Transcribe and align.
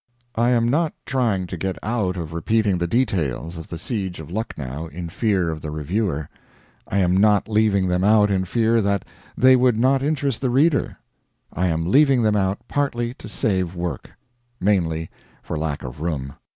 I 0.35 0.49
am 0.49 0.67
not 0.67 0.95
trying 1.05 1.45
to 1.45 1.55
get 1.57 1.77
out 1.83 2.17
of 2.17 2.33
repeating 2.33 2.79
the 2.79 2.87
details 2.87 3.55
of 3.55 3.67
the 3.69 3.77
Siege 3.77 4.19
of 4.19 4.31
Lucknow 4.31 4.87
in 4.87 5.09
fear 5.09 5.51
of 5.51 5.61
the 5.61 5.69
reviewer; 5.69 6.27
I 6.87 6.97
am 6.97 7.15
not 7.15 7.47
leaving 7.47 7.87
them 7.87 8.03
out 8.03 8.31
in 8.31 8.45
fear 8.45 8.81
that 8.81 9.05
they 9.37 9.55
would 9.55 9.77
not 9.77 10.01
interest 10.01 10.41
the 10.41 10.49
reader; 10.49 10.97
I 11.53 11.67
am 11.67 11.85
leaving 11.85 12.23
them 12.23 12.35
out 12.35 12.67
partly 12.67 13.13
to 13.13 13.29
save 13.29 13.75
work; 13.75 14.09
mainly 14.59 15.11
for 15.43 15.55
lack 15.55 15.83
of 15.83 16.01
room. 16.01 16.33